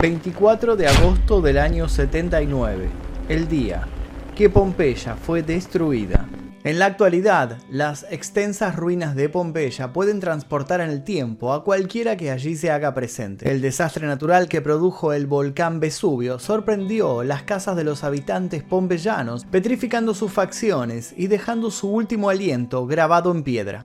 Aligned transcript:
24 0.00 0.76
de 0.76 0.86
agosto 0.86 1.42
del 1.42 1.58
año 1.58 1.86
79, 1.86 2.88
el 3.28 3.48
día 3.48 3.86
que 4.34 4.48
Pompeya 4.48 5.14
fue 5.14 5.42
destruida. 5.42 6.26
En 6.64 6.78
la 6.78 6.86
actualidad, 6.86 7.58
las 7.70 8.06
extensas 8.10 8.76
ruinas 8.76 9.14
de 9.14 9.28
Pompeya 9.28 9.92
pueden 9.92 10.18
transportar 10.18 10.80
en 10.80 10.88
el 10.88 11.04
tiempo 11.04 11.52
a 11.52 11.64
cualquiera 11.64 12.16
que 12.16 12.30
allí 12.30 12.56
se 12.56 12.70
haga 12.70 12.94
presente. 12.94 13.50
El 13.50 13.60
desastre 13.60 14.06
natural 14.06 14.48
que 14.48 14.62
produjo 14.62 15.12
el 15.12 15.26
volcán 15.26 15.80
Vesubio 15.80 16.38
sorprendió 16.38 17.22
las 17.22 17.42
casas 17.42 17.76
de 17.76 17.84
los 17.84 18.02
habitantes 18.02 18.62
pompeyanos, 18.62 19.44
petrificando 19.44 20.14
sus 20.14 20.32
facciones 20.32 21.12
y 21.14 21.26
dejando 21.26 21.70
su 21.70 21.90
último 21.90 22.30
aliento 22.30 22.86
grabado 22.86 23.32
en 23.32 23.42
piedra. 23.42 23.84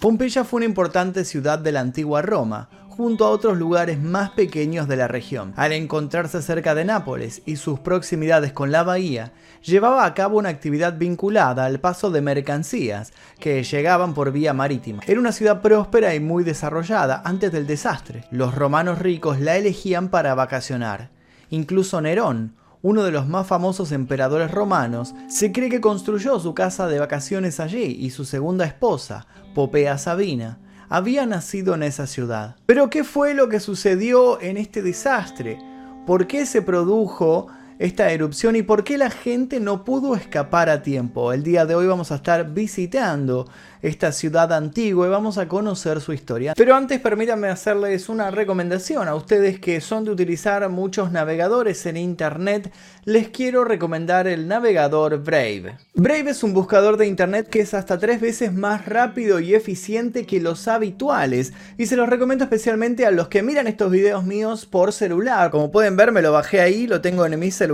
Pompeya 0.00 0.44
fue 0.44 0.58
una 0.58 0.66
importante 0.66 1.24
ciudad 1.24 1.58
de 1.58 1.72
la 1.72 1.80
antigua 1.80 2.20
Roma, 2.20 2.68
junto 2.90 3.24
a 3.24 3.30
otros 3.30 3.56
lugares 3.56 3.98
más 3.98 4.28
pequeños 4.30 4.88
de 4.88 4.96
la 4.96 5.08
región. 5.08 5.54
Al 5.56 5.72
encontrarse 5.72 6.42
cerca 6.42 6.74
de 6.74 6.84
Nápoles 6.84 7.40
y 7.46 7.56
sus 7.56 7.80
proximidades 7.80 8.52
con 8.52 8.70
la 8.70 8.82
bahía, 8.82 9.32
llevaba 9.62 10.04
a 10.04 10.12
cabo 10.12 10.36
una 10.36 10.50
actividad 10.50 10.98
vinculada 10.98 11.64
al 11.64 11.80
paso 11.80 12.10
de 12.10 12.20
mercancías 12.20 13.14
que 13.40 13.62
llegaban 13.62 14.12
por 14.12 14.32
vía 14.32 14.52
marítima. 14.52 15.02
Era 15.06 15.18
una 15.18 15.32
ciudad 15.32 15.62
próspera 15.62 16.14
y 16.14 16.20
muy 16.20 16.44
desarrollada 16.44 17.22
antes 17.24 17.50
del 17.50 17.66
desastre. 17.66 18.26
Los 18.30 18.54
romanos 18.54 18.98
ricos 18.98 19.40
la 19.40 19.56
elegían 19.56 20.10
para 20.10 20.34
vacacionar. 20.34 21.08
Incluso 21.48 22.02
Nerón, 22.02 22.54
uno 22.86 23.02
de 23.02 23.10
los 23.10 23.26
más 23.26 23.48
famosos 23.48 23.90
emperadores 23.90 24.52
romanos, 24.52 25.12
se 25.26 25.50
cree 25.50 25.68
que 25.68 25.80
construyó 25.80 26.38
su 26.38 26.54
casa 26.54 26.86
de 26.86 27.00
vacaciones 27.00 27.58
allí 27.58 27.82
y 27.82 28.10
su 28.10 28.24
segunda 28.24 28.64
esposa, 28.64 29.26
Popea 29.56 29.98
Sabina, 29.98 30.60
había 30.88 31.26
nacido 31.26 31.74
en 31.74 31.82
esa 31.82 32.06
ciudad. 32.06 32.54
Pero 32.64 32.88
¿qué 32.88 33.02
fue 33.02 33.34
lo 33.34 33.48
que 33.48 33.58
sucedió 33.58 34.40
en 34.40 34.56
este 34.56 34.82
desastre? 34.82 35.58
¿Por 36.06 36.28
qué 36.28 36.46
se 36.46 36.62
produjo 36.62 37.48
esta 37.78 38.10
erupción 38.10 38.56
y 38.56 38.62
por 38.62 38.84
qué 38.84 38.96
la 38.96 39.10
gente 39.10 39.60
no 39.60 39.84
pudo 39.84 40.14
escapar 40.14 40.70
a 40.70 40.82
tiempo. 40.82 41.32
El 41.32 41.42
día 41.42 41.66
de 41.66 41.74
hoy 41.74 41.86
vamos 41.86 42.10
a 42.10 42.16
estar 42.16 42.52
visitando 42.52 43.48
esta 43.82 44.12
ciudad 44.12 44.52
antigua 44.52 45.06
y 45.06 45.10
vamos 45.10 45.36
a 45.36 45.46
conocer 45.46 46.00
su 46.00 46.12
historia. 46.12 46.54
Pero 46.56 46.74
antes 46.74 47.00
permítanme 47.00 47.48
hacerles 47.48 48.08
una 48.08 48.30
recomendación 48.30 49.06
a 49.08 49.14
ustedes 49.14 49.60
que 49.60 49.80
son 49.80 50.04
de 50.04 50.10
utilizar 50.10 50.68
muchos 50.70 51.12
navegadores 51.12 51.84
en 51.86 51.98
internet. 51.98 52.72
Les 53.04 53.28
quiero 53.28 53.64
recomendar 53.64 54.26
el 54.26 54.48
navegador 54.48 55.22
Brave. 55.22 55.76
Brave 55.94 56.30
es 56.30 56.42
un 56.42 56.54
buscador 56.54 56.96
de 56.96 57.06
internet 57.06 57.48
que 57.48 57.60
es 57.60 57.74
hasta 57.74 57.98
tres 57.98 58.20
veces 58.20 58.52
más 58.52 58.86
rápido 58.86 59.38
y 59.38 59.54
eficiente 59.54 60.24
que 60.24 60.40
los 60.40 60.66
habituales 60.66 61.52
y 61.76 61.86
se 61.86 61.96
los 61.96 62.08
recomiendo 62.08 62.44
especialmente 62.44 63.06
a 63.06 63.10
los 63.10 63.28
que 63.28 63.42
miran 63.42 63.66
estos 63.66 63.90
videos 63.90 64.24
míos 64.24 64.64
por 64.64 64.92
celular. 64.92 65.50
Como 65.50 65.70
pueden 65.70 65.96
ver 65.96 66.10
me 66.10 66.22
lo 66.22 66.32
bajé 66.32 66.60
ahí, 66.60 66.86
lo 66.86 67.02
tengo 67.02 67.26
en 67.26 67.38
mi 67.38 67.50
celular 67.50 67.65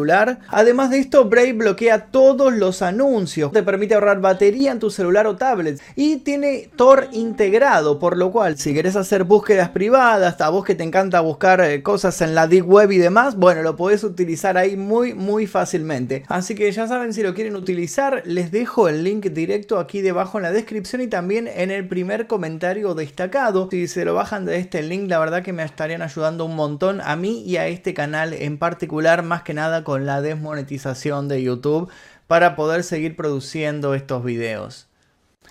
Además 0.48 0.90
de 0.90 0.98
esto, 0.98 1.24
Brave 1.26 1.52
bloquea 1.52 2.06
todos 2.06 2.52
los 2.52 2.82
anuncios, 2.82 3.52
te 3.52 3.62
permite 3.62 3.94
ahorrar 3.94 4.20
batería 4.20 4.72
en 4.72 4.78
tu 4.78 4.90
celular 4.90 5.26
o 5.26 5.36
tablet 5.36 5.80
y 5.96 6.16
tiene 6.18 6.70
Tor 6.76 7.08
integrado, 7.12 7.98
por 7.98 8.16
lo 8.16 8.30
cual 8.32 8.58
si 8.58 8.74
querés 8.74 8.96
hacer 8.96 9.24
búsquedas 9.24 9.70
privadas, 9.70 10.40
a 10.40 10.48
vos 10.48 10.64
que 10.64 10.74
te 10.74 10.84
encanta 10.84 11.20
buscar 11.20 11.60
eh, 11.60 11.82
cosas 11.82 12.20
en 12.22 12.34
la 12.34 12.46
Deep 12.46 12.68
Web 12.68 12.92
y 12.92 12.98
demás, 12.98 13.36
bueno, 13.36 13.62
lo 13.62 13.76
podés 13.76 14.02
utilizar 14.04 14.56
ahí 14.56 14.76
muy 14.76 15.14
muy 15.14 15.46
fácilmente. 15.46 16.24
Así 16.28 16.54
que 16.54 16.70
ya 16.72 16.86
saben 16.86 17.12
si 17.12 17.22
lo 17.22 17.34
quieren 17.34 17.56
utilizar, 17.56 18.22
les 18.24 18.50
dejo 18.50 18.88
el 18.88 19.04
link 19.04 19.26
directo 19.26 19.78
aquí 19.78 20.00
debajo 20.00 20.38
en 20.38 20.44
la 20.44 20.52
descripción 20.52 21.02
y 21.02 21.06
también 21.06 21.48
en 21.48 21.70
el 21.70 21.86
primer 21.86 22.26
comentario 22.26 22.94
destacado. 22.94 23.68
Si 23.70 23.86
se 23.88 24.04
lo 24.04 24.14
bajan 24.14 24.44
de 24.44 24.58
este 24.58 24.82
link, 24.82 25.08
la 25.08 25.18
verdad 25.18 25.42
que 25.42 25.52
me 25.52 25.62
estarían 25.62 26.02
ayudando 26.02 26.44
un 26.44 26.56
montón 26.56 27.00
a 27.00 27.16
mí 27.16 27.42
y 27.44 27.56
a 27.56 27.66
este 27.66 27.94
canal 27.94 28.32
en 28.32 28.58
particular, 28.58 29.22
más 29.22 29.42
que 29.42 29.54
nada 29.54 29.81
con 29.84 30.06
la 30.06 30.20
desmonetización 30.20 31.28
de 31.28 31.42
YouTube 31.42 31.90
para 32.26 32.56
poder 32.56 32.84
seguir 32.84 33.16
produciendo 33.16 33.94
estos 33.94 34.24
videos. 34.24 34.88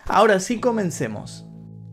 Ahora 0.06 0.40
sí 0.40 0.59
comencemos. 0.59 1.46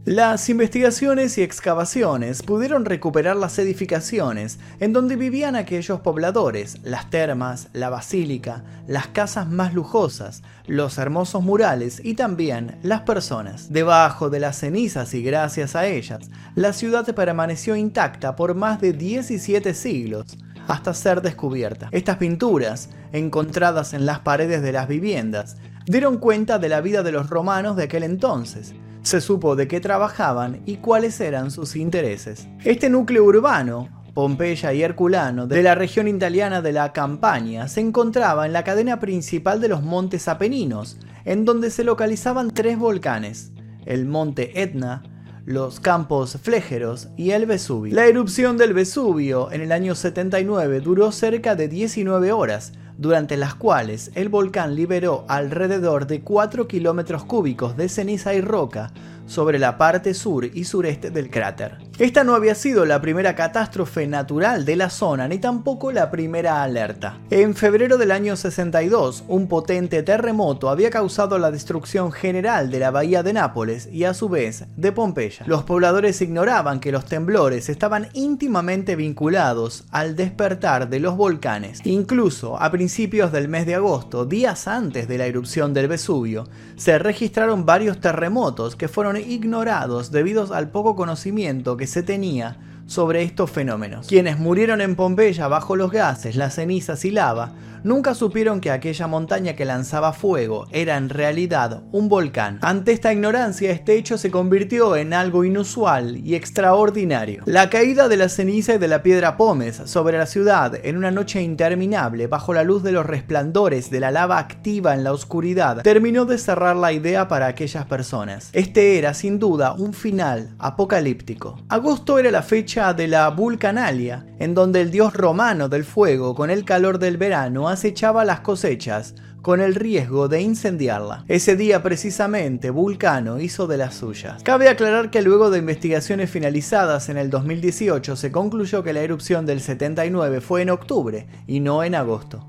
Las 0.09 0.49
investigaciones 0.49 1.37
y 1.37 1.43
excavaciones 1.43 2.43
pudieron 2.43 2.87
recuperar 2.87 3.37
las 3.37 3.59
edificaciones 3.59 4.59
en 4.81 4.95
donde 4.95 5.17
vivían 5.17 5.55
aquellos 5.55 6.01
pobladores, 6.01 6.79
las 6.83 7.11
termas, 7.11 7.69
la 7.75 7.91
basílica, 7.91 8.65
las 8.87 9.09
casas 9.09 9.51
más 9.51 9.75
lujosas, 9.75 10.43
los 10.67 10.97
hermosos 10.97 11.43
murales 11.43 12.01
y 12.03 12.15
también 12.15 12.79
las 12.83 13.03
personas. 13.03 13.71
Debajo 13.71 14.31
de 14.31 14.41
las 14.41 14.57
cenizas 14.57 15.13
y 15.13 15.23
gracias 15.23 15.77
a 15.77 15.87
ellas, 15.87 16.31
la 16.55 16.73
ciudad 16.73 17.05
permaneció 17.15 17.77
intacta 17.77 18.35
por 18.35 18.55
más 18.55 18.81
de 18.81 18.95
17 18.95 19.75
siglos, 19.75 20.39
hasta 20.69 20.95
ser 20.95 21.23
descubierta. 21.23 21.89
Estas 21.91 22.19
pinturas, 22.19 22.91
encontradas 23.13 23.95
en 23.95 24.07
las 24.07 24.21
paredes 24.21 24.63
de 24.63 24.73
las 24.73 24.87
viviendas, 24.87 25.57
dieron 25.87 26.19
cuenta 26.19 26.59
de 26.59 26.69
la 26.69 26.81
vida 26.81 27.03
de 27.03 27.13
los 27.13 27.29
romanos 27.31 27.77
de 27.77 27.85
aquel 27.85 28.05
entonces. 28.05 28.75
Se 29.03 29.21
supo 29.21 29.57
de 29.57 29.67
qué 29.67 29.81
trabajaban 29.81 30.61
y 30.67 30.77
cuáles 30.77 31.21
eran 31.21 31.51
sus 31.51 31.75
intereses. 31.75 32.47
Este 32.65 32.91
núcleo 32.91 33.25
urbano, 33.25 33.89
Pompeya 34.13 34.73
y 34.75 34.83
Herculano, 34.83 35.47
de 35.47 35.63
la 35.63 35.75
región 35.75 36.09
italiana 36.09 36.61
de 36.61 36.73
la 36.73 36.93
Campania, 36.93 37.69
se 37.69 37.81
encontraba 37.81 38.45
en 38.45 38.53
la 38.53 38.65
cadena 38.65 39.01
principal 39.01 39.61
de 39.61 39.69
los 39.69 39.83
montes 39.83 40.29
Apeninos, 40.29 40.99
en 41.25 41.45
donde 41.45 41.71
se 41.71 41.85
localizaban 41.85 42.51
tres 42.51 42.79
volcanes, 42.79 43.53
el 43.87 44.07
monte 44.07 44.61
Etna, 44.61 45.03
los 45.49 45.81
campos 45.81 46.37
flégeros 46.43 47.09
y 47.17 47.31
el 47.31 47.47
Vesubio. 47.47 47.95
La 47.95 48.05
erupción 48.05 48.59
del 48.59 48.75
Vesubio 48.75 49.51
en 49.51 49.63
el 49.63 49.73
año 49.73 49.95
79 49.95 50.81
duró 50.81 51.11
cerca 51.11 51.55
de 51.55 51.69
19 51.69 52.33
horas, 52.33 52.75
durante 52.99 53.39
las 53.39 53.55
cuales 53.55 54.11
el 54.15 54.29
volcán 54.29 54.75
liberó 54.75 55.25
alrededor 55.27 56.07
de 56.07 56.21
4 56.21 56.69
kilómetros 56.69 57.25
cúbicos 57.25 57.79
de 57.79 57.89
ceniza 57.89 58.35
y 58.35 58.43
roca 58.43 58.93
sobre 59.25 59.59
la 59.59 59.79
parte 59.79 60.13
sur 60.13 60.45
y 60.45 60.65
sureste 60.65 61.11
del 61.11 61.31
cráter. 61.31 61.88
Esta 61.99 62.23
no 62.23 62.37
había 62.37 62.55
sido 62.55 62.85
la 62.85 63.01
primera 63.01 63.35
catástrofe 63.35 64.07
natural 64.07 64.65
de 64.65 64.77
la 64.77 64.89
zona 64.89 65.27
ni 65.27 65.39
tampoco 65.39 65.91
la 65.91 66.13
primera 66.13 66.63
alerta. 66.63 67.19
En 67.29 67.57
febrero 67.57 67.99
del 67.99 68.13
año 68.13 68.37
62, 68.37 69.25
un 69.27 69.49
potente 69.49 70.05
terremoto 70.05 70.71
había 70.71 70.91
causado 70.91 71.41
la 71.41 71.51
destrucción 71.51 72.13
general 72.13 72.71
de 72.71 72.79
la 72.79 72.93
bahía 72.93 73.25
de 73.25 73.33
Nápoles 73.33 73.89
y 73.93 74.05
a 74.05 74.15
su 74.15 74.29
vez 74.29 74.67
de 74.77 74.93
Pompeya. 74.93 75.45
Los 75.49 75.65
pobladores 75.65 76.23
ignoraban 76.23 76.79
que 76.79 76.93
los 76.93 77.05
temblores 77.05 77.69
estaban 77.69 78.07
íntimamente 78.13 78.95
vinculados 78.95 79.83
al 79.91 80.15
despertar 80.15 80.89
de 80.91 81.01
los 81.01 81.17
volcanes. 81.17 81.81
Incluso 81.83 82.63
a 82.63 82.71
principios 82.71 83.33
del 83.33 83.49
mes 83.49 83.67
de 83.67 83.75
agosto, 83.75 84.25
días 84.25 84.69
antes 84.69 85.09
de 85.09 85.19
la 85.19 85.27
erupción 85.27 85.75
del 85.75 85.89
Vesubio, 85.89 86.45
se 86.77 86.97
registraron 87.01 87.67
varios 87.67 88.01
terremotos 88.01 88.77
que 88.77 88.87
fueron 88.87 89.17
ignorados 89.17 90.13
debido 90.13 90.55
al 90.55 90.71
poco 90.71 90.95
conocimiento 90.95 91.77
que 91.77 91.88
se 91.89 92.03
tenía 92.03 92.59
sobre 92.89 93.23
estos 93.23 93.51
fenómenos. 93.51 94.09
Quienes 94.09 94.39
murieron 94.39 94.81
en 94.81 94.97
Pompeya 94.97 95.47
bajo 95.47 95.77
los 95.77 95.93
gases, 95.93 96.35
las 96.35 96.55
cenizas 96.55 97.05
y 97.05 97.13
lava 97.13 97.53
nunca 97.85 98.15
supieron 98.15 98.61
que 98.61 98.71
aquella 98.71 99.07
montaña 99.07 99.55
que 99.55 99.65
lanzaba 99.65 100.13
fuego 100.13 100.67
era 100.73 100.97
en 100.97 101.09
realidad 101.09 101.83
un 101.93 102.09
volcán. 102.09 102.59
Ante 102.63 102.93
esta 102.93 103.13
ignorancia, 103.13 103.71
este 103.71 103.95
hecho 103.95 104.19
se 104.19 104.31
convirtió 104.31 104.97
en 104.97 105.15
algo 105.15 105.45
inusual 105.45 106.17
y 106.25 106.35
extraordinario. 106.35 107.43
La 107.47 107.71
caída 107.71 108.09
de 108.09 108.17
la 108.17 108.29
ceniza 108.29 108.75
y 108.75 108.79
de 108.79 108.89
la 108.89 109.03
piedra 109.03 109.37
pómez 109.37 109.83
sobre 109.85 110.19
la 110.19 110.27
ciudad 110.27 110.75
en 110.83 110.97
una 110.97 111.11
noche 111.11 111.43
interminable 111.43 112.27
bajo 112.27 112.53
la 112.53 112.65
luz 112.65 112.83
de 112.83 112.93
los 112.93 113.07
resplandores 113.07 113.91
de 113.91 114.01
la 114.01 114.11
lava 114.11 114.39
activa 114.39 114.95
en 114.95 115.05
la 115.05 115.13
oscuridad 115.13 115.83
terminó 115.83 116.25
de 116.25 116.39
cerrar 116.39 116.77
la 116.77 116.93
idea 116.93 117.29
para 117.29 117.47
aquellas 117.47 117.87
personas. 117.87 118.51
Este 118.53 118.99
era 118.99 119.15
sin 119.15 119.39
duda 119.39 119.73
un 119.73 119.93
final 119.93 120.55
apocalíptico. 120.59 121.59
Agosto 121.69 122.19
era 122.19 122.31
la 122.31 122.43
fecha 122.43 122.78
de 122.79 123.09
la 123.09 123.29
Vulcanalia, 123.31 124.25
en 124.39 124.55
donde 124.55 124.81
el 124.81 124.93
dios 124.93 125.13
romano 125.13 125.69
del 125.69 125.83
fuego 125.83 126.37
con 126.37 126.49
el 126.49 126.65
calor 126.65 127.01
del 127.01 127.17
verano 127.17 127.69
acechaba 127.69 128.25
las 128.25 128.39
cosechas 128.39 129.17
con 129.43 129.61
el 129.61 129.75
riesgo 129.75 130.29
de 130.29 130.43
incendiarla. 130.43 131.25
Ese 131.27 131.57
día 131.57 131.83
precisamente 131.83 132.71
Vulcano 132.71 133.41
hizo 133.41 133.67
de 133.67 133.79
las 133.79 133.97
suyas. 133.97 134.45
Cabe 134.45 134.69
aclarar 134.69 135.11
que 135.11 135.23
luego 135.23 135.51
de 135.51 135.59
investigaciones 135.59 136.31
finalizadas 136.31 137.09
en 137.09 137.17
el 137.17 137.31
2018 137.31 138.15
se 138.15 138.31
concluyó 138.31 138.85
que 138.85 138.93
la 138.93 139.01
erupción 139.01 139.45
del 139.45 139.61
79 139.61 140.41
fue 140.41 140.63
en 140.63 140.71
octubre 140.71 141.27
y 141.49 141.59
no 141.59 141.83
en 141.83 141.97
agosto. 141.97 142.47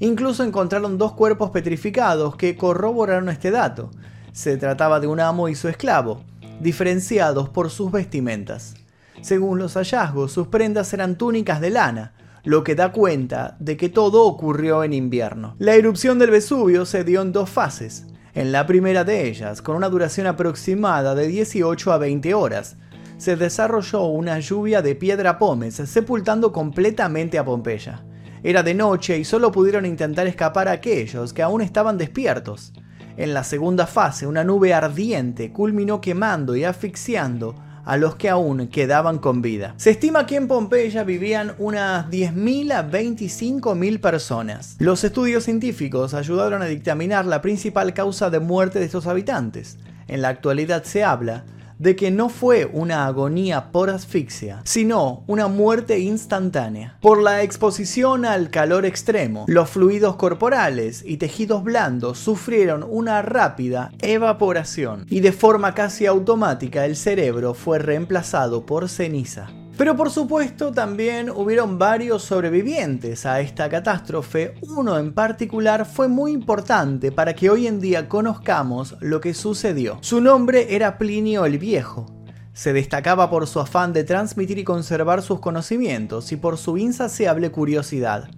Incluso 0.00 0.42
encontraron 0.42 0.98
dos 0.98 1.12
cuerpos 1.12 1.50
petrificados 1.50 2.34
que 2.34 2.56
corroboraron 2.56 3.28
este 3.28 3.52
dato. 3.52 3.92
Se 4.32 4.56
trataba 4.56 4.98
de 4.98 5.06
un 5.06 5.20
amo 5.20 5.48
y 5.48 5.54
su 5.54 5.68
esclavo, 5.68 6.24
diferenciados 6.60 7.48
por 7.48 7.70
sus 7.70 7.92
vestimentas. 7.92 8.74
Según 9.22 9.58
los 9.58 9.74
hallazgos, 9.74 10.32
sus 10.32 10.48
prendas 10.48 10.92
eran 10.94 11.16
túnicas 11.16 11.60
de 11.60 11.70
lana, 11.70 12.14
lo 12.42 12.64
que 12.64 12.74
da 12.74 12.90
cuenta 12.90 13.56
de 13.60 13.76
que 13.76 13.90
todo 13.90 14.24
ocurrió 14.24 14.82
en 14.82 14.94
invierno. 14.94 15.56
La 15.58 15.74
erupción 15.74 16.18
del 16.18 16.30
Vesubio 16.30 16.86
se 16.86 17.04
dio 17.04 17.20
en 17.20 17.32
dos 17.32 17.50
fases. 17.50 18.06
En 18.32 18.50
la 18.50 18.66
primera 18.66 19.04
de 19.04 19.28
ellas, 19.28 19.60
con 19.60 19.76
una 19.76 19.90
duración 19.90 20.26
aproximada 20.26 21.14
de 21.14 21.26
18 21.26 21.92
a 21.92 21.98
20 21.98 22.32
horas, 22.32 22.76
se 23.18 23.36
desarrolló 23.36 24.04
una 24.04 24.38
lluvia 24.38 24.80
de 24.80 24.94
piedra 24.94 25.38
pómez, 25.38 25.74
sepultando 25.74 26.50
completamente 26.52 27.38
a 27.38 27.44
Pompeya. 27.44 28.02
Era 28.42 28.62
de 28.62 28.72
noche 28.72 29.18
y 29.18 29.24
solo 29.24 29.52
pudieron 29.52 29.84
intentar 29.84 30.26
escapar 30.26 30.68
aquellos 30.68 31.34
que 31.34 31.42
aún 31.42 31.60
estaban 31.60 31.98
despiertos. 31.98 32.72
En 33.18 33.34
la 33.34 33.44
segunda 33.44 33.86
fase, 33.86 34.26
una 34.26 34.44
nube 34.44 34.72
ardiente 34.72 35.52
culminó 35.52 36.00
quemando 36.00 36.56
y 36.56 36.64
asfixiando 36.64 37.54
a 37.84 37.96
los 37.96 38.16
que 38.16 38.28
aún 38.28 38.68
quedaban 38.68 39.18
con 39.18 39.42
vida. 39.42 39.74
Se 39.76 39.90
estima 39.90 40.26
que 40.26 40.36
en 40.36 40.48
Pompeya 40.48 41.04
vivían 41.04 41.54
unas 41.58 42.06
10.000 42.08 42.72
a 42.72 42.90
25.000 42.90 44.00
personas. 44.00 44.76
Los 44.78 45.04
estudios 45.04 45.44
científicos 45.44 46.14
ayudaron 46.14 46.62
a 46.62 46.66
dictaminar 46.66 47.26
la 47.26 47.42
principal 47.42 47.94
causa 47.94 48.30
de 48.30 48.40
muerte 48.40 48.78
de 48.78 48.86
estos 48.86 49.06
habitantes. 49.06 49.78
En 50.08 50.22
la 50.22 50.28
actualidad 50.28 50.84
se 50.84 51.04
habla 51.04 51.44
de 51.80 51.96
que 51.96 52.10
no 52.10 52.28
fue 52.28 52.66
una 52.66 53.06
agonía 53.06 53.72
por 53.72 53.88
asfixia, 53.90 54.60
sino 54.64 55.24
una 55.26 55.48
muerte 55.48 55.98
instantánea. 55.98 56.98
Por 57.00 57.22
la 57.22 57.42
exposición 57.42 58.26
al 58.26 58.50
calor 58.50 58.84
extremo, 58.84 59.46
los 59.48 59.70
fluidos 59.70 60.16
corporales 60.16 61.02
y 61.06 61.16
tejidos 61.16 61.64
blandos 61.64 62.18
sufrieron 62.18 62.84
una 62.86 63.22
rápida 63.22 63.90
evaporación 64.02 65.06
y 65.08 65.20
de 65.20 65.32
forma 65.32 65.74
casi 65.74 66.04
automática 66.04 66.84
el 66.84 66.96
cerebro 66.96 67.54
fue 67.54 67.78
reemplazado 67.78 68.66
por 68.66 68.88
ceniza. 68.90 69.48
Pero 69.80 69.96
por 69.96 70.10
supuesto 70.10 70.72
también 70.72 71.30
hubieron 71.30 71.78
varios 71.78 72.22
sobrevivientes 72.24 73.24
a 73.24 73.40
esta 73.40 73.70
catástrofe. 73.70 74.56
Uno 74.60 74.98
en 74.98 75.14
particular 75.14 75.86
fue 75.86 76.06
muy 76.06 76.32
importante 76.32 77.10
para 77.10 77.32
que 77.32 77.48
hoy 77.48 77.66
en 77.66 77.80
día 77.80 78.06
conozcamos 78.06 78.94
lo 79.00 79.22
que 79.22 79.32
sucedió. 79.32 79.96
Su 80.02 80.20
nombre 80.20 80.74
era 80.74 80.98
Plinio 80.98 81.46
el 81.46 81.56
Viejo. 81.56 82.04
Se 82.52 82.74
destacaba 82.74 83.30
por 83.30 83.46
su 83.46 83.58
afán 83.58 83.94
de 83.94 84.04
transmitir 84.04 84.58
y 84.58 84.64
conservar 84.64 85.22
sus 85.22 85.40
conocimientos 85.40 86.30
y 86.30 86.36
por 86.36 86.58
su 86.58 86.76
insaciable 86.76 87.50
curiosidad. 87.50 88.28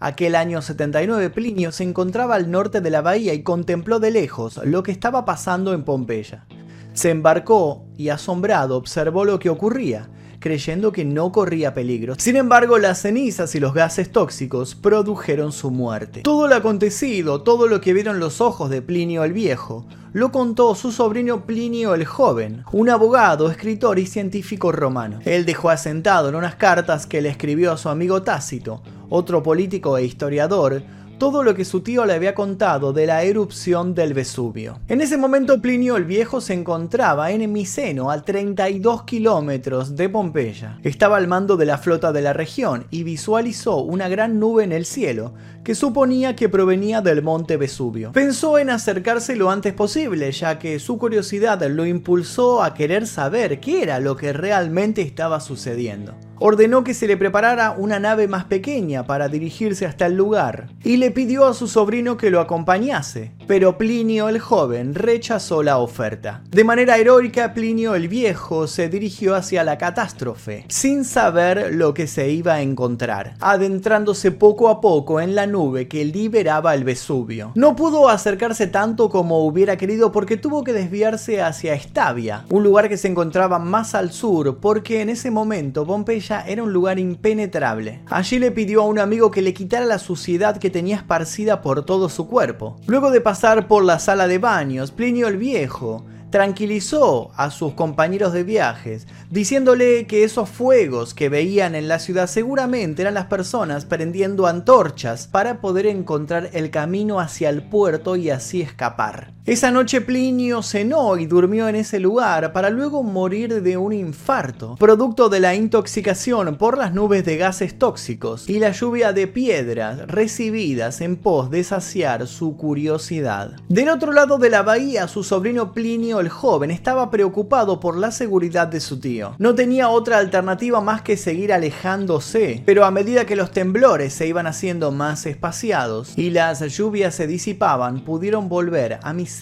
Aquel 0.00 0.36
año 0.36 0.62
79 0.62 1.28
Plinio 1.28 1.70
se 1.70 1.84
encontraba 1.84 2.34
al 2.34 2.50
norte 2.50 2.80
de 2.80 2.88
la 2.88 3.02
bahía 3.02 3.34
y 3.34 3.42
contempló 3.42 4.00
de 4.00 4.10
lejos 4.10 4.58
lo 4.64 4.82
que 4.82 4.92
estaba 4.92 5.26
pasando 5.26 5.74
en 5.74 5.84
Pompeya. 5.84 6.46
Se 6.94 7.10
embarcó 7.10 7.84
y 7.98 8.08
asombrado 8.08 8.78
observó 8.78 9.26
lo 9.26 9.38
que 9.38 9.50
ocurría 9.50 10.08
creyendo 10.38 10.92
que 10.92 11.04
no 11.04 11.32
corría 11.32 11.74
peligro. 11.74 12.14
Sin 12.18 12.36
embargo, 12.36 12.78
las 12.78 13.02
cenizas 13.02 13.54
y 13.54 13.60
los 13.60 13.74
gases 13.74 14.10
tóxicos 14.12 14.74
produjeron 14.74 15.52
su 15.52 15.70
muerte. 15.70 16.22
Todo 16.22 16.48
lo 16.48 16.54
acontecido, 16.54 17.42
todo 17.42 17.66
lo 17.66 17.80
que 17.80 17.92
vieron 17.92 18.20
los 18.20 18.40
ojos 18.40 18.70
de 18.70 18.82
Plinio 18.82 19.24
el 19.24 19.32
Viejo, 19.32 19.86
lo 20.12 20.32
contó 20.32 20.74
su 20.74 20.90
sobrino 20.90 21.44
Plinio 21.44 21.94
el 21.94 22.04
Joven, 22.04 22.64
un 22.72 22.88
abogado, 22.88 23.50
escritor 23.50 23.98
y 23.98 24.06
científico 24.06 24.72
romano. 24.72 25.20
Él 25.24 25.44
dejó 25.44 25.70
asentado 25.70 26.28
en 26.28 26.34
unas 26.34 26.54
cartas 26.54 27.06
que 27.06 27.20
le 27.20 27.28
escribió 27.28 27.72
a 27.72 27.76
su 27.76 27.88
amigo 27.88 28.22
Tácito, 28.22 28.82
otro 29.10 29.42
político 29.42 29.98
e 29.98 30.04
historiador, 30.04 30.82
todo 31.18 31.42
lo 31.42 31.54
que 31.54 31.64
su 31.64 31.80
tío 31.80 32.06
le 32.06 32.12
había 32.14 32.34
contado 32.34 32.92
de 32.92 33.06
la 33.06 33.24
erupción 33.24 33.94
del 33.94 34.14
Vesubio. 34.14 34.78
En 34.88 35.00
ese 35.00 35.16
momento 35.16 35.60
Plinio 35.60 35.96
el 35.96 36.04
Viejo 36.04 36.40
se 36.40 36.54
encontraba 36.54 37.32
en 37.32 37.52
Miceno, 37.52 38.10
a 38.10 38.22
32 38.22 39.02
kilómetros 39.02 39.96
de 39.96 40.08
Pompeya. 40.08 40.78
Estaba 40.84 41.16
al 41.16 41.26
mando 41.26 41.56
de 41.56 41.66
la 41.66 41.78
flota 41.78 42.12
de 42.12 42.22
la 42.22 42.32
región 42.32 42.86
y 42.90 43.02
visualizó 43.02 43.78
una 43.78 44.08
gran 44.08 44.38
nube 44.38 44.62
en 44.62 44.72
el 44.72 44.84
cielo 44.84 45.34
que 45.68 45.74
suponía 45.74 46.34
que 46.34 46.48
provenía 46.48 47.02
del 47.02 47.22
monte 47.22 47.58
Vesubio. 47.58 48.12
Pensó 48.12 48.58
en 48.58 48.70
acercarse 48.70 49.36
lo 49.36 49.50
antes 49.50 49.74
posible, 49.74 50.32
ya 50.32 50.58
que 50.58 50.78
su 50.78 50.96
curiosidad 50.96 51.62
lo 51.68 51.84
impulsó 51.84 52.62
a 52.62 52.72
querer 52.72 53.06
saber 53.06 53.60
qué 53.60 53.82
era 53.82 54.00
lo 54.00 54.16
que 54.16 54.32
realmente 54.32 55.02
estaba 55.02 55.40
sucediendo 55.40 56.14
ordenó 56.40 56.84
que 56.84 56.94
se 56.94 57.06
le 57.06 57.16
preparara 57.16 57.74
una 57.76 57.98
nave 57.98 58.28
más 58.28 58.44
pequeña 58.44 59.06
para 59.06 59.28
dirigirse 59.28 59.86
hasta 59.86 60.06
el 60.06 60.16
lugar 60.16 60.68
y 60.84 60.96
le 60.96 61.10
pidió 61.10 61.46
a 61.46 61.54
su 61.54 61.68
sobrino 61.68 62.16
que 62.16 62.30
lo 62.30 62.40
acompañase, 62.40 63.32
pero 63.46 63.78
Plinio 63.78 64.28
el 64.28 64.38
joven 64.38 64.94
rechazó 64.94 65.62
la 65.62 65.78
oferta. 65.78 66.42
De 66.50 66.64
manera 66.64 66.96
heroica, 66.96 67.54
Plinio 67.54 67.94
el 67.94 68.08
viejo 68.08 68.66
se 68.66 68.88
dirigió 68.88 69.34
hacia 69.34 69.64
la 69.64 69.78
catástrofe, 69.78 70.64
sin 70.68 71.04
saber 71.04 71.74
lo 71.74 71.94
que 71.94 72.06
se 72.06 72.30
iba 72.30 72.54
a 72.54 72.62
encontrar, 72.62 73.34
adentrándose 73.40 74.30
poco 74.30 74.68
a 74.68 74.80
poco 74.80 75.20
en 75.20 75.34
la 75.34 75.46
nube 75.46 75.57
que 75.88 76.04
liberaba 76.04 76.74
el 76.74 76.84
Vesubio. 76.84 77.50
No 77.56 77.74
pudo 77.74 78.08
acercarse 78.08 78.68
tanto 78.68 79.10
como 79.10 79.44
hubiera 79.44 79.76
querido 79.76 80.12
porque 80.12 80.36
tuvo 80.36 80.62
que 80.62 80.72
desviarse 80.72 81.42
hacia 81.42 81.74
Estavia, 81.74 82.44
un 82.48 82.62
lugar 82.62 82.88
que 82.88 82.96
se 82.96 83.08
encontraba 83.08 83.58
más 83.58 83.96
al 83.96 84.12
sur 84.12 84.58
porque 84.60 85.02
en 85.02 85.08
ese 85.08 85.30
momento 85.32 85.84
Pompeya 85.84 86.44
era 86.46 86.62
un 86.62 86.72
lugar 86.72 86.98
impenetrable. 86.98 88.02
Allí 88.08 88.38
le 88.38 88.52
pidió 88.52 88.82
a 88.82 88.86
un 88.86 89.00
amigo 89.00 89.32
que 89.32 89.42
le 89.42 89.52
quitara 89.52 89.84
la 89.84 89.98
suciedad 89.98 90.58
que 90.58 90.70
tenía 90.70 90.96
esparcida 90.96 91.60
por 91.60 91.84
todo 91.84 92.08
su 92.08 92.28
cuerpo. 92.28 92.76
Luego 92.86 93.10
de 93.10 93.20
pasar 93.20 93.66
por 93.66 93.84
la 93.84 93.98
sala 93.98 94.28
de 94.28 94.38
baños, 94.38 94.92
Plinio 94.92 95.26
el 95.26 95.38
Viejo 95.38 96.04
tranquilizó 96.30 97.30
a 97.36 97.50
sus 97.50 97.74
compañeros 97.74 98.32
de 98.32 98.44
viajes, 98.44 99.06
diciéndole 99.30 100.06
que 100.06 100.24
esos 100.24 100.48
fuegos 100.48 101.14
que 101.14 101.28
veían 101.28 101.74
en 101.74 101.88
la 101.88 101.98
ciudad 101.98 102.26
seguramente 102.26 103.02
eran 103.02 103.14
las 103.14 103.26
personas 103.26 103.84
prendiendo 103.84 104.46
antorchas 104.46 105.26
para 105.26 105.60
poder 105.60 105.86
encontrar 105.86 106.50
el 106.52 106.70
camino 106.70 107.20
hacia 107.20 107.50
el 107.50 107.62
puerto 107.62 108.16
y 108.16 108.30
así 108.30 108.60
escapar. 108.60 109.32
Esa 109.48 109.70
noche 109.70 110.02
Plinio 110.02 110.62
cenó 110.62 111.16
y 111.16 111.24
durmió 111.24 111.68
en 111.68 111.76
ese 111.76 112.00
lugar 112.00 112.52
para 112.52 112.68
luego 112.68 113.02
morir 113.02 113.62
de 113.62 113.78
un 113.78 113.94
infarto, 113.94 114.76
producto 114.78 115.30
de 115.30 115.40
la 115.40 115.54
intoxicación 115.54 116.58
por 116.58 116.76
las 116.76 116.92
nubes 116.92 117.24
de 117.24 117.38
gases 117.38 117.78
tóxicos 117.78 118.46
y 118.46 118.58
la 118.58 118.72
lluvia 118.72 119.14
de 119.14 119.26
piedras 119.26 120.06
recibidas 120.06 121.00
en 121.00 121.16
pos 121.16 121.50
de 121.50 121.64
saciar 121.64 122.26
su 122.26 122.58
curiosidad. 122.58 123.52
Del 123.70 123.88
otro 123.88 124.12
lado 124.12 124.36
de 124.36 124.50
la 124.50 124.62
bahía, 124.62 125.08
su 125.08 125.24
sobrino 125.24 125.72
Plinio 125.72 126.17
el 126.20 126.28
joven 126.28 126.70
estaba 126.70 127.10
preocupado 127.10 127.80
por 127.80 127.96
la 127.96 128.10
seguridad 128.10 128.68
de 128.68 128.80
su 128.80 129.00
tío. 129.00 129.34
No 129.38 129.54
tenía 129.54 129.88
otra 129.88 130.18
alternativa 130.18 130.80
más 130.80 131.02
que 131.02 131.16
seguir 131.16 131.52
alejándose, 131.52 132.62
pero 132.66 132.84
a 132.84 132.90
medida 132.90 133.24
que 133.24 133.36
los 133.36 133.50
temblores 133.50 134.12
se 134.12 134.26
iban 134.26 134.46
haciendo 134.46 134.92
más 134.92 135.24
espaciados 135.24 136.12
y 136.18 136.30
las 136.30 136.60
lluvias 136.60 137.14
se 137.14 137.26
disipaban, 137.26 138.04
pudieron 138.04 138.48
volver 138.48 138.98
a 139.02 139.12
mis 139.12 139.38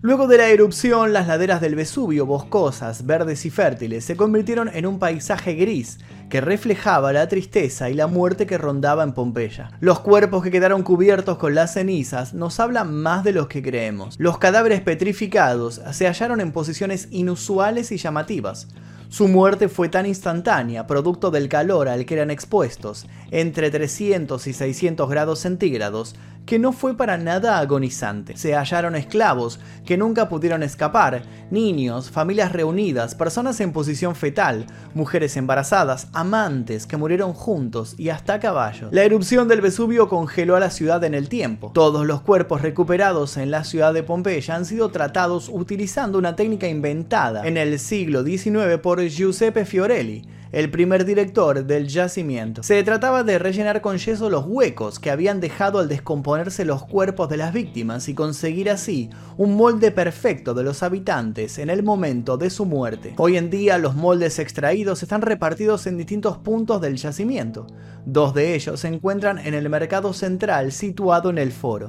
Luego 0.00 0.28
de 0.28 0.38
la 0.38 0.48
erupción, 0.48 1.12
las 1.12 1.26
laderas 1.26 1.60
del 1.60 1.74
Vesubio, 1.74 2.24
boscosas, 2.24 3.04
verdes 3.04 3.44
y 3.44 3.50
fértiles, 3.50 4.04
se 4.04 4.16
convirtieron 4.16 4.70
en 4.72 4.86
un 4.86 4.98
paisaje 4.98 5.54
gris 5.54 5.98
que 6.30 6.40
reflejaba 6.40 7.12
la 7.12 7.28
tristeza 7.28 7.90
y 7.90 7.94
la 7.94 8.06
muerte 8.06 8.46
que 8.46 8.56
rondaba 8.56 9.02
en 9.02 9.12
Pompeya. 9.12 9.72
Los 9.80 10.00
cuerpos 10.00 10.42
que 10.42 10.50
quedaron 10.50 10.82
cubiertos 10.82 11.36
con 11.36 11.54
las 11.54 11.74
cenizas 11.74 12.32
nos 12.32 12.58
hablan 12.60 12.94
más 12.94 13.24
de 13.24 13.32
los 13.32 13.48
que 13.48 13.62
creemos. 13.62 14.14
Los 14.18 14.38
cadáveres 14.38 14.80
petrificados 14.80 15.82
se 15.92 16.06
hallaron 16.06 16.40
en 16.40 16.52
posiciones 16.52 17.08
inusuales 17.10 17.92
y 17.92 17.98
llamativas. 17.98 18.68
Su 19.10 19.26
muerte 19.26 19.68
fue 19.68 19.88
tan 19.88 20.06
instantánea, 20.06 20.86
producto 20.86 21.32
del 21.32 21.48
calor 21.48 21.88
al 21.88 22.06
que 22.06 22.14
eran 22.14 22.30
expuestos, 22.30 23.08
entre 23.32 23.72
300 23.72 24.46
y 24.46 24.52
600 24.52 25.10
grados 25.10 25.40
centígrados, 25.40 26.14
que 26.50 26.58
no 26.58 26.72
fue 26.72 26.96
para 26.96 27.16
nada 27.16 27.60
agonizante. 27.60 28.36
Se 28.36 28.56
hallaron 28.56 28.96
esclavos 28.96 29.60
que 29.86 29.96
nunca 29.96 30.28
pudieron 30.28 30.64
escapar, 30.64 31.22
niños, 31.48 32.10
familias 32.10 32.50
reunidas, 32.50 33.14
personas 33.14 33.60
en 33.60 33.72
posición 33.72 34.16
fetal, 34.16 34.66
mujeres 34.92 35.36
embarazadas, 35.36 36.08
amantes 36.12 36.88
que 36.88 36.96
murieron 36.96 37.34
juntos 37.34 37.94
y 37.98 38.08
hasta 38.08 38.40
caballo. 38.40 38.88
La 38.90 39.04
erupción 39.04 39.46
del 39.46 39.60
Vesubio 39.60 40.08
congeló 40.08 40.56
a 40.56 40.60
la 40.60 40.70
ciudad 40.70 41.04
en 41.04 41.14
el 41.14 41.28
tiempo. 41.28 41.70
Todos 41.72 42.04
los 42.04 42.20
cuerpos 42.22 42.62
recuperados 42.62 43.36
en 43.36 43.52
la 43.52 43.62
ciudad 43.62 43.94
de 43.94 44.02
Pompeya 44.02 44.56
han 44.56 44.64
sido 44.64 44.88
tratados 44.88 45.48
utilizando 45.52 46.18
una 46.18 46.34
técnica 46.34 46.66
inventada 46.66 47.46
en 47.46 47.58
el 47.58 47.78
siglo 47.78 48.24
XIX 48.24 48.80
por 48.82 49.00
Giuseppe 49.00 49.64
Fiorelli 49.64 50.24
el 50.52 50.70
primer 50.70 51.04
director 51.04 51.64
del 51.64 51.88
yacimiento. 51.88 52.62
Se 52.62 52.82
trataba 52.82 53.22
de 53.22 53.38
rellenar 53.38 53.80
con 53.80 53.98
yeso 53.98 54.30
los 54.30 54.44
huecos 54.46 54.98
que 54.98 55.10
habían 55.10 55.40
dejado 55.40 55.78
al 55.78 55.88
descomponerse 55.88 56.64
los 56.64 56.84
cuerpos 56.84 57.28
de 57.28 57.36
las 57.36 57.52
víctimas 57.52 58.08
y 58.08 58.14
conseguir 58.14 58.70
así 58.70 59.10
un 59.36 59.56
molde 59.56 59.90
perfecto 59.90 60.54
de 60.54 60.64
los 60.64 60.82
habitantes 60.82 61.58
en 61.58 61.70
el 61.70 61.82
momento 61.82 62.36
de 62.36 62.50
su 62.50 62.66
muerte. 62.66 63.14
Hoy 63.16 63.36
en 63.36 63.50
día 63.50 63.78
los 63.78 63.94
moldes 63.94 64.38
extraídos 64.38 65.02
están 65.02 65.22
repartidos 65.22 65.86
en 65.86 65.96
distintos 65.96 66.38
puntos 66.38 66.80
del 66.80 66.96
yacimiento. 66.96 67.66
Dos 68.04 68.34
de 68.34 68.54
ellos 68.54 68.80
se 68.80 68.88
encuentran 68.88 69.38
en 69.38 69.54
el 69.54 69.68
mercado 69.68 70.12
central 70.12 70.72
situado 70.72 71.30
en 71.30 71.38
el 71.38 71.52
foro. 71.52 71.88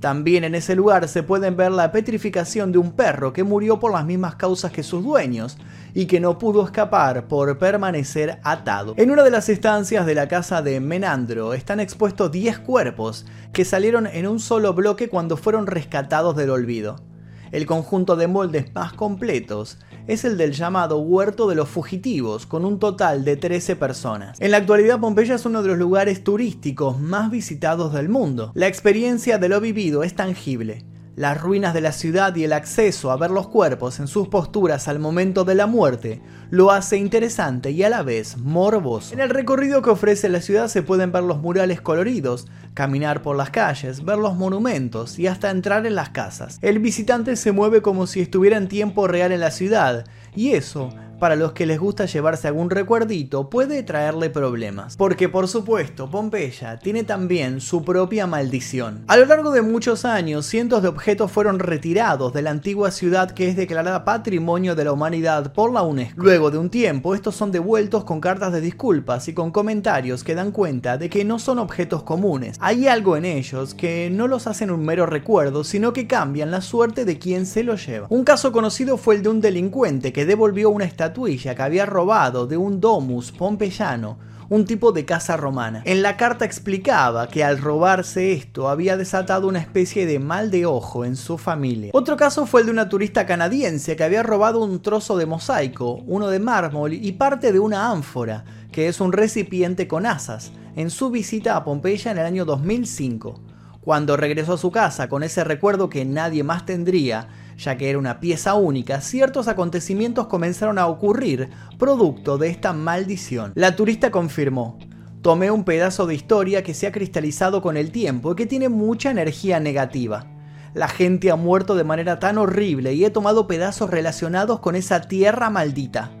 También 0.00 0.44
en 0.44 0.54
ese 0.54 0.76
lugar 0.76 1.08
se 1.08 1.24
pueden 1.24 1.56
ver 1.56 1.72
la 1.72 1.90
petrificación 1.90 2.70
de 2.70 2.78
un 2.78 2.92
perro 2.92 3.32
que 3.32 3.42
murió 3.42 3.80
por 3.80 3.92
las 3.92 4.04
mismas 4.04 4.36
causas 4.36 4.70
que 4.70 4.84
sus 4.84 5.02
dueños 5.02 5.58
y 5.92 6.06
que 6.06 6.20
no 6.20 6.38
pudo 6.38 6.64
escapar 6.64 7.26
por 7.26 7.58
permanecer 7.58 8.38
atado. 8.44 8.94
En 8.96 9.10
una 9.10 9.24
de 9.24 9.32
las 9.32 9.48
estancias 9.48 10.06
de 10.06 10.14
la 10.14 10.28
casa 10.28 10.62
de 10.62 10.78
Menandro 10.78 11.52
están 11.52 11.80
expuestos 11.80 12.30
10 12.30 12.60
cuerpos 12.60 13.26
que 13.52 13.64
salieron 13.64 14.06
en 14.06 14.28
un 14.28 14.38
solo 14.38 14.72
bloque 14.72 15.08
cuando 15.08 15.36
fueron 15.36 15.66
rescatados 15.66 16.36
del 16.36 16.50
olvido. 16.50 17.07
El 17.50 17.66
conjunto 17.66 18.16
de 18.16 18.26
moldes 18.26 18.74
más 18.74 18.92
completos 18.92 19.78
es 20.06 20.24
el 20.24 20.36
del 20.36 20.52
llamado 20.52 20.98
Huerto 20.98 21.48
de 21.48 21.54
los 21.54 21.68
Fugitivos, 21.68 22.46
con 22.46 22.64
un 22.64 22.78
total 22.78 23.24
de 23.24 23.36
13 23.36 23.76
personas. 23.76 24.40
En 24.40 24.50
la 24.50 24.58
actualidad 24.58 25.00
Pompeya 25.00 25.34
es 25.34 25.46
uno 25.46 25.62
de 25.62 25.68
los 25.68 25.78
lugares 25.78 26.24
turísticos 26.24 27.00
más 27.00 27.30
visitados 27.30 27.92
del 27.92 28.08
mundo. 28.08 28.52
La 28.54 28.66
experiencia 28.66 29.38
de 29.38 29.48
lo 29.48 29.60
vivido 29.60 30.02
es 30.02 30.14
tangible 30.14 30.84
las 31.18 31.40
ruinas 31.40 31.74
de 31.74 31.80
la 31.80 31.90
ciudad 31.90 32.36
y 32.36 32.44
el 32.44 32.52
acceso 32.52 33.10
a 33.10 33.16
ver 33.16 33.32
los 33.32 33.48
cuerpos 33.48 33.98
en 33.98 34.06
sus 34.06 34.28
posturas 34.28 34.86
al 34.86 35.00
momento 35.00 35.44
de 35.44 35.56
la 35.56 35.66
muerte 35.66 36.22
lo 36.50 36.70
hace 36.70 36.96
interesante 36.96 37.72
y 37.72 37.82
a 37.82 37.90
la 37.90 38.04
vez 38.04 38.38
morboso. 38.38 39.14
En 39.14 39.20
el 39.20 39.28
recorrido 39.28 39.82
que 39.82 39.90
ofrece 39.90 40.28
la 40.28 40.40
ciudad 40.40 40.68
se 40.68 40.84
pueden 40.84 41.10
ver 41.10 41.24
los 41.24 41.38
murales 41.38 41.80
coloridos, 41.80 42.46
caminar 42.72 43.20
por 43.20 43.36
las 43.36 43.50
calles, 43.50 44.04
ver 44.04 44.18
los 44.18 44.36
monumentos 44.36 45.18
y 45.18 45.26
hasta 45.26 45.50
entrar 45.50 45.84
en 45.86 45.96
las 45.96 46.10
casas. 46.10 46.60
El 46.62 46.78
visitante 46.78 47.34
se 47.34 47.50
mueve 47.50 47.82
como 47.82 48.06
si 48.06 48.20
estuviera 48.20 48.56
en 48.56 48.68
tiempo 48.68 49.08
real 49.08 49.32
en 49.32 49.40
la 49.40 49.50
ciudad 49.50 50.06
y 50.36 50.52
eso 50.52 50.94
para 51.18 51.36
los 51.36 51.52
que 51.52 51.66
les 51.66 51.78
gusta 51.78 52.06
llevarse 52.06 52.48
algún 52.48 52.70
recuerdito 52.70 53.50
puede 53.50 53.82
traerle 53.82 54.30
problemas. 54.30 54.96
Porque 54.96 55.28
por 55.28 55.48
supuesto, 55.48 56.10
Pompeya 56.10 56.78
tiene 56.78 57.04
también 57.04 57.60
su 57.60 57.84
propia 57.84 58.26
maldición. 58.26 59.04
A 59.08 59.16
lo 59.16 59.26
largo 59.26 59.50
de 59.50 59.62
muchos 59.62 60.04
años, 60.04 60.46
cientos 60.46 60.82
de 60.82 60.88
objetos 60.88 61.30
fueron 61.32 61.58
retirados 61.58 62.32
de 62.32 62.42
la 62.42 62.50
antigua 62.50 62.90
ciudad 62.90 63.30
que 63.32 63.48
es 63.48 63.56
declarada 63.56 64.04
Patrimonio 64.04 64.74
de 64.74 64.84
la 64.84 64.92
Humanidad 64.92 65.52
por 65.52 65.72
la 65.72 65.82
UNESCO. 65.82 66.22
Luego 66.22 66.50
de 66.50 66.58
un 66.58 66.70
tiempo, 66.70 67.14
estos 67.14 67.34
son 67.34 67.52
devueltos 67.52 68.04
con 68.04 68.20
cartas 68.20 68.52
de 68.52 68.60
disculpas 68.60 69.28
y 69.28 69.34
con 69.34 69.50
comentarios 69.50 70.24
que 70.24 70.34
dan 70.34 70.52
cuenta 70.52 70.98
de 70.98 71.10
que 71.10 71.24
no 71.24 71.38
son 71.38 71.58
objetos 71.58 72.02
comunes. 72.02 72.56
Hay 72.60 72.86
algo 72.86 73.16
en 73.16 73.24
ellos 73.24 73.74
que 73.74 74.10
no 74.10 74.28
los 74.28 74.46
hacen 74.46 74.70
un 74.70 74.84
mero 74.84 75.06
recuerdo, 75.06 75.64
sino 75.64 75.92
que 75.92 76.06
cambian 76.06 76.50
la 76.50 76.60
suerte 76.60 77.04
de 77.04 77.18
quien 77.18 77.46
se 77.46 77.64
los 77.64 77.86
lleva. 77.86 78.06
Un 78.10 78.24
caso 78.24 78.52
conocido 78.52 78.96
fue 78.96 79.16
el 79.16 79.22
de 79.22 79.28
un 79.30 79.40
delincuente 79.40 80.12
que 80.12 80.26
devolvió 80.26 80.70
una 80.70 80.84
estatua 80.84 81.07
que 81.12 81.62
había 81.62 81.86
robado 81.86 82.46
de 82.46 82.56
un 82.56 82.80
domus 82.80 83.32
pompeyano 83.32 84.18
un 84.50 84.64
tipo 84.64 84.92
de 84.92 85.04
casa 85.04 85.36
romana. 85.36 85.82
En 85.84 86.02
la 86.02 86.16
carta 86.16 86.44
explicaba 86.44 87.28
que 87.28 87.44
al 87.44 87.58
robarse 87.58 88.32
esto 88.32 88.68
había 88.68 88.96
desatado 88.96 89.46
una 89.46 89.58
especie 89.58 90.06
de 90.06 90.18
mal 90.18 90.50
de 90.50 90.64
ojo 90.64 91.04
en 91.04 91.16
su 91.16 91.36
familia. 91.36 91.90
Otro 91.92 92.16
caso 92.16 92.46
fue 92.46 92.60
el 92.60 92.66
de 92.66 92.72
una 92.72 92.88
turista 92.88 93.26
canadiense 93.26 93.94
que 93.94 94.04
había 94.04 94.22
robado 94.22 94.62
un 94.62 94.80
trozo 94.80 95.18
de 95.18 95.26
mosaico, 95.26 96.02
uno 96.06 96.28
de 96.28 96.38
mármol 96.38 96.94
y 96.94 97.12
parte 97.12 97.52
de 97.52 97.58
una 97.58 97.90
ánfora, 97.90 98.44
que 98.72 98.88
es 98.88 99.00
un 99.00 99.12
recipiente 99.12 99.86
con 99.86 100.06
asas, 100.06 100.52
en 100.76 100.88
su 100.88 101.10
visita 101.10 101.54
a 101.54 101.64
Pompeya 101.64 102.10
en 102.12 102.18
el 102.18 102.24
año 102.24 102.44
2005. 102.46 103.40
Cuando 103.82 104.16
regresó 104.16 104.54
a 104.54 104.58
su 104.58 104.70
casa 104.70 105.08
con 105.08 105.22
ese 105.22 105.44
recuerdo 105.44 105.88
que 105.90 106.04
nadie 106.04 106.42
más 106.42 106.64
tendría, 106.64 107.28
ya 107.58 107.76
que 107.76 107.90
era 107.90 107.98
una 107.98 108.20
pieza 108.20 108.54
única, 108.54 109.00
ciertos 109.00 109.48
acontecimientos 109.48 110.28
comenzaron 110.28 110.78
a 110.78 110.86
ocurrir 110.86 111.50
producto 111.76 112.38
de 112.38 112.48
esta 112.48 112.72
maldición. 112.72 113.52
La 113.56 113.74
turista 113.74 114.12
confirmó, 114.12 114.78
tomé 115.22 115.50
un 115.50 115.64
pedazo 115.64 116.06
de 116.06 116.14
historia 116.14 116.62
que 116.62 116.72
se 116.72 116.86
ha 116.86 116.92
cristalizado 116.92 117.60
con 117.60 117.76
el 117.76 117.90
tiempo 117.90 118.32
y 118.32 118.36
que 118.36 118.46
tiene 118.46 118.68
mucha 118.68 119.10
energía 119.10 119.58
negativa. 119.58 120.26
La 120.72 120.86
gente 120.86 121.32
ha 121.32 121.36
muerto 121.36 121.74
de 121.74 121.82
manera 121.82 122.20
tan 122.20 122.38
horrible 122.38 122.94
y 122.94 123.04
he 123.04 123.10
tomado 123.10 123.48
pedazos 123.48 123.90
relacionados 123.90 124.60
con 124.60 124.76
esa 124.76 125.00
tierra 125.00 125.50
maldita. 125.50 126.12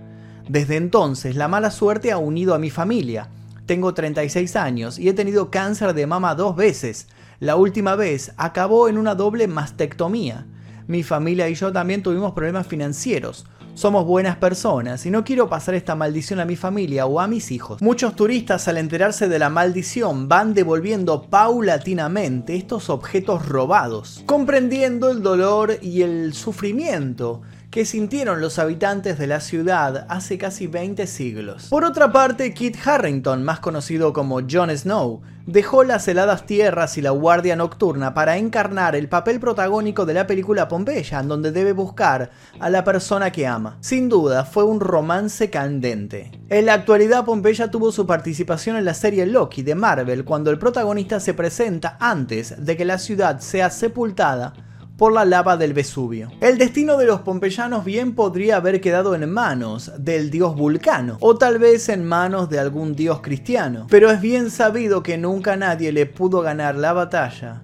Desde 0.48 0.76
entonces 0.76 1.36
la 1.36 1.46
mala 1.46 1.70
suerte 1.70 2.10
ha 2.10 2.18
unido 2.18 2.54
a 2.54 2.58
mi 2.58 2.70
familia. 2.70 3.28
Tengo 3.66 3.94
36 3.94 4.56
años 4.56 4.98
y 4.98 5.08
he 5.08 5.12
tenido 5.12 5.52
cáncer 5.52 5.94
de 5.94 6.06
mama 6.06 6.34
dos 6.34 6.56
veces. 6.56 7.06
La 7.38 7.54
última 7.54 7.94
vez 7.94 8.32
acabó 8.38 8.88
en 8.88 8.98
una 8.98 9.14
doble 9.14 9.46
mastectomía 9.46 10.46
mi 10.88 11.02
familia 11.02 11.48
y 11.48 11.54
yo 11.54 11.72
también 11.72 12.02
tuvimos 12.02 12.32
problemas 12.32 12.66
financieros. 12.66 13.46
Somos 13.74 14.04
buenas 14.04 14.36
personas 14.36 15.06
y 15.06 15.10
no 15.10 15.22
quiero 15.22 15.48
pasar 15.48 15.76
esta 15.76 15.94
maldición 15.94 16.40
a 16.40 16.44
mi 16.44 16.56
familia 16.56 17.06
o 17.06 17.20
a 17.20 17.28
mis 17.28 17.52
hijos. 17.52 17.80
Muchos 17.80 18.16
turistas 18.16 18.66
al 18.66 18.78
enterarse 18.78 19.28
de 19.28 19.38
la 19.38 19.50
maldición 19.50 20.28
van 20.28 20.52
devolviendo 20.52 21.22
paulatinamente 21.22 22.56
estos 22.56 22.90
objetos 22.90 23.46
robados, 23.46 24.24
comprendiendo 24.26 25.10
el 25.10 25.22
dolor 25.22 25.78
y 25.80 26.02
el 26.02 26.34
sufrimiento 26.34 27.42
que 27.78 27.84
sintieron 27.84 28.40
los 28.40 28.58
habitantes 28.58 29.20
de 29.20 29.28
la 29.28 29.38
ciudad 29.38 30.04
hace 30.08 30.36
casi 30.36 30.66
20 30.66 31.06
siglos. 31.06 31.68
Por 31.68 31.84
otra 31.84 32.10
parte, 32.10 32.52
Kit 32.52 32.76
Harrington, 32.84 33.44
más 33.44 33.60
conocido 33.60 34.12
como 34.12 34.40
Jon 34.50 34.76
Snow, 34.76 35.20
dejó 35.46 35.84
las 35.84 36.08
heladas 36.08 36.44
tierras 36.44 36.98
y 36.98 37.02
la 37.02 37.10
guardia 37.10 37.54
nocturna 37.54 38.14
para 38.14 38.36
encarnar 38.36 38.96
el 38.96 39.08
papel 39.08 39.38
protagónico 39.38 40.06
de 40.06 40.14
la 40.14 40.26
película 40.26 40.66
Pompeya, 40.66 41.20
en 41.20 41.28
donde 41.28 41.52
debe 41.52 41.70
buscar 41.70 42.32
a 42.58 42.68
la 42.68 42.82
persona 42.82 43.30
que 43.30 43.46
ama. 43.46 43.78
Sin 43.80 44.08
duda, 44.08 44.44
fue 44.44 44.64
un 44.64 44.80
romance 44.80 45.48
candente. 45.48 46.32
En 46.48 46.66
la 46.66 46.74
actualidad, 46.74 47.24
Pompeya 47.24 47.70
tuvo 47.70 47.92
su 47.92 48.08
participación 48.08 48.74
en 48.74 48.86
la 48.86 48.94
serie 48.94 49.24
Loki 49.24 49.62
de 49.62 49.76
Marvel, 49.76 50.24
cuando 50.24 50.50
el 50.50 50.58
protagonista 50.58 51.20
se 51.20 51.32
presenta 51.32 51.96
antes 52.00 52.56
de 52.58 52.76
que 52.76 52.84
la 52.84 52.98
ciudad 52.98 53.38
sea 53.38 53.70
sepultada 53.70 54.52
por 54.98 55.12
la 55.12 55.24
lava 55.24 55.56
del 55.56 55.74
Vesubio. 55.74 56.32
El 56.40 56.58
destino 56.58 56.98
de 56.98 57.06
los 57.06 57.20
pompeyanos 57.20 57.84
bien 57.84 58.16
podría 58.16 58.56
haber 58.56 58.80
quedado 58.80 59.14
en 59.14 59.30
manos 59.30 59.92
del 59.96 60.28
dios 60.28 60.56
Vulcano, 60.56 61.18
o 61.20 61.36
tal 61.36 61.60
vez 61.60 61.88
en 61.88 62.04
manos 62.04 62.50
de 62.50 62.58
algún 62.58 62.96
dios 62.96 63.20
cristiano, 63.20 63.86
pero 63.88 64.10
es 64.10 64.20
bien 64.20 64.50
sabido 64.50 65.04
que 65.04 65.16
nunca 65.16 65.56
nadie 65.56 65.92
le 65.92 66.06
pudo 66.06 66.40
ganar 66.40 66.74
la 66.74 66.92
batalla 66.92 67.62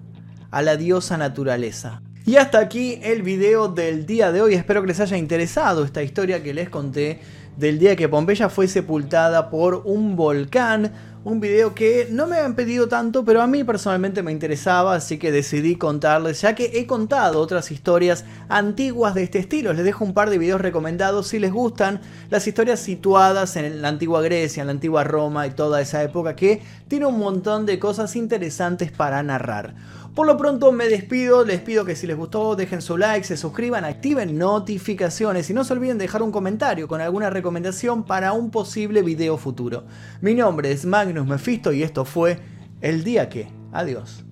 a 0.49 0.61
la 0.61 0.77
diosa 0.77 1.17
naturaleza. 1.17 2.01
Y 2.25 2.37
hasta 2.37 2.59
aquí 2.59 2.99
el 3.03 3.21
video 3.21 3.67
del 3.67 4.05
día 4.05 4.31
de 4.31 4.41
hoy, 4.41 4.53
espero 4.53 4.81
que 4.81 4.87
les 4.87 5.01
haya 5.01 5.17
interesado 5.17 5.83
esta 5.83 6.03
historia 6.03 6.41
que 6.41 6.53
les 6.53 6.69
conté 6.69 7.19
del 7.57 7.79
día 7.79 7.95
que 7.95 8.09
Pompeya 8.09 8.49
fue 8.49 8.67
sepultada 8.67 9.49
por 9.49 9.81
un 9.85 10.15
volcán 10.15 10.91
un 11.25 11.39
video 11.39 11.73
que 11.73 12.07
no 12.11 12.27
me 12.27 12.35
habían 12.35 12.53
pedido 12.53 12.87
tanto, 12.87 13.25
pero 13.25 13.41
a 13.41 13.47
mí 13.47 13.63
personalmente 13.63 14.21
me 14.21 14.31
interesaba, 14.31 14.93
así 14.93 15.17
que 15.17 15.31
decidí 15.31 15.75
contarles, 15.75 16.41
ya 16.41 16.53
que 16.53 16.69
he 16.75 16.85
contado 16.85 17.41
otras 17.41 17.71
historias 17.71 18.25
antiguas 18.47 19.15
de 19.15 19.23
este 19.23 19.39
estilo. 19.39 19.73
Les 19.73 19.83
dejo 19.83 20.05
un 20.05 20.13
par 20.13 20.29
de 20.29 20.37
videos 20.37 20.61
recomendados 20.61 21.27
si 21.27 21.39
les 21.39 21.51
gustan 21.51 21.99
las 22.29 22.47
historias 22.47 22.79
situadas 22.79 23.55
en 23.55 23.81
la 23.81 23.87
antigua 23.87 24.21
Grecia, 24.21 24.61
en 24.61 24.67
la 24.67 24.73
antigua 24.73 25.03
Roma 25.03 25.47
y 25.47 25.51
toda 25.51 25.81
esa 25.81 26.03
época 26.03 26.35
que 26.35 26.61
tiene 26.87 27.07
un 27.07 27.17
montón 27.17 27.65
de 27.65 27.79
cosas 27.79 28.15
interesantes 28.15 28.91
para 28.91 29.23
narrar. 29.23 29.73
Por 30.15 30.27
lo 30.27 30.37
pronto 30.37 30.71
me 30.71 30.87
despido, 30.87 31.43
les 31.43 31.59
pido 31.59 31.83
que 31.83 31.93
si 31.93 32.07
les 32.07 32.15
gustó 32.15 32.55
dejen 32.55 32.81
su 32.81 32.97
like, 32.97 33.27
se 33.27 33.35
suscriban, 33.35 33.83
activen 33.83 34.37
notificaciones 34.37 35.49
y 35.49 35.53
no 35.53 35.65
se 35.65 35.73
olviden 35.73 35.97
dejar 35.97 36.21
un 36.21 36.31
comentario 36.31 36.87
con 36.87 37.01
alguna 37.01 37.29
recomendación 37.45 38.05
para 38.05 38.33
un 38.33 38.49
posible 38.49 39.03
video 39.03 39.37
futuro. 39.37 39.85
Mi 40.19 40.33
nombre 40.33 40.71
es 40.71 40.83
Magnus 40.83 41.27
Mephisto 41.27 41.71
y 41.73 41.83
esto 41.83 42.03
fue 42.03 42.39
El 42.81 43.03
Día 43.03 43.29
Que. 43.29 43.49
Adiós. 43.71 44.25